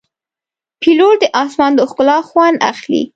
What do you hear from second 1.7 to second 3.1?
د ښکلا خوند اخلي.